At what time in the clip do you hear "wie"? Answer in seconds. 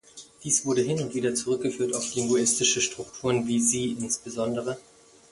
3.47-3.59